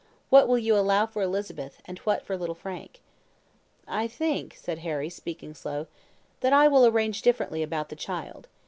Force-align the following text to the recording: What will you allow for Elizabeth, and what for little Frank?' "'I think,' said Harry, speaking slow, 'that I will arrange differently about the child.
What 0.31 0.47
will 0.47 0.57
you 0.57 0.75
allow 0.75 1.05
for 1.05 1.21
Elizabeth, 1.21 1.79
and 1.85 1.99
what 1.99 2.25
for 2.25 2.35
little 2.35 2.55
Frank?' 2.55 3.03
"'I 3.87 4.07
think,' 4.07 4.55
said 4.55 4.79
Harry, 4.79 5.09
speaking 5.11 5.53
slow, 5.53 5.85
'that 6.39 6.53
I 6.53 6.67
will 6.67 6.87
arrange 6.87 7.21
differently 7.21 7.61
about 7.61 7.89
the 7.89 7.95
child. 7.95 8.47